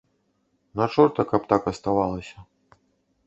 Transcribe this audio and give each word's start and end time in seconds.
На 0.79 0.87
чорта 0.95 1.21
каб 1.31 1.41
так 1.53 1.69
аставалася. 1.71 2.37